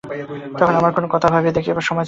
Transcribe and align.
তখন 0.59 0.75
আমার 0.75 0.91
কোনো 0.91 1.07
কথা 1.11 1.27
ভাবিয়া 1.29 1.53
দেখিবার 1.53 1.81
সময় 1.87 1.87
ছিল 1.89 1.93
না। 1.95 1.99